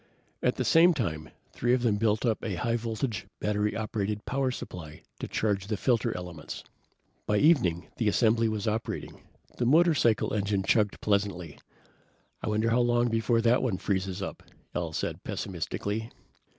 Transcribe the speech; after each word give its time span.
At 0.41 0.55
the 0.55 0.65
same 0.65 0.95
time, 0.95 1.29
three 1.51 1.75
of 1.75 1.83
them 1.83 1.97
built 1.97 2.25
up 2.25 2.43
a 2.43 2.55
high 2.55 2.75
voltage, 2.75 3.27
battery 3.39 3.75
operated 3.75 4.25
power 4.25 4.49
supply 4.49 5.03
to 5.19 5.27
charge 5.27 5.67
the 5.67 5.77
filter 5.77 6.11
elements. 6.17 6.63
By 7.27 7.37
evening 7.37 7.85
the 7.97 8.07
assembly 8.07 8.49
was 8.49 8.67
operating. 8.67 9.21
The 9.59 9.67
motorcycle 9.67 10.33
engine 10.33 10.63
chugged 10.63 11.01
pleasantly. 11.01 11.59
"I 12.41 12.49
wonder 12.49 12.71
how 12.71 12.81
long 12.81 13.09
before 13.09 13.41
that 13.41 13.61
one 13.61 13.77
freezes 13.77 14.23
up," 14.23 14.41
Al 14.73 14.91
said 14.91 15.23
pessimistically. 15.23 16.09